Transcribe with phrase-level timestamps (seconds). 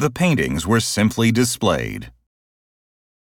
[0.00, 2.10] The paintings were simply displayed.